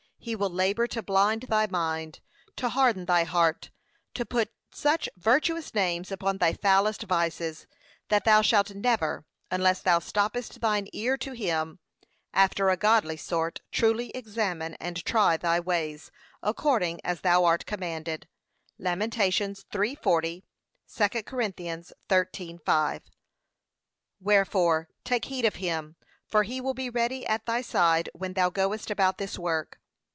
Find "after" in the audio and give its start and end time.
12.35-12.69